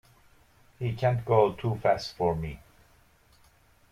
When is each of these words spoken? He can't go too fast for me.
He 0.79 0.93
can't 0.93 1.23
go 1.23 1.53
too 1.53 1.75
fast 1.75 2.15
for 2.15 2.33
me. 2.33 2.59